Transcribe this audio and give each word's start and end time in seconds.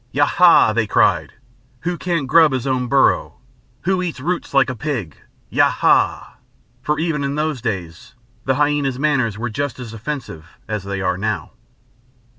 "Ya 0.11 0.25
ha!" 0.25 0.73
they 0.73 0.87
cried. 0.87 1.33
"Who 1.81 1.95
can't 1.95 2.25
grub 2.25 2.53
his 2.53 2.65
own 2.65 2.87
burrow? 2.87 3.35
Who 3.81 4.01
eats 4.01 4.19
roots 4.19 4.51
like 4.51 4.67
a 4.71 4.75
pig?... 4.75 5.15
Ya 5.51 5.69
ha!" 5.69 6.37
for 6.81 6.97
even 6.97 7.23
in 7.23 7.35
those 7.35 7.61
days 7.61 8.15
the 8.45 8.53
hyæna's 8.55 8.97
manners 8.97 9.37
were 9.37 9.51
just 9.51 9.77
as 9.77 9.93
offensive 9.93 10.57
as 10.67 10.83
they 10.85 11.01
are 11.01 11.19
now. 11.19 11.51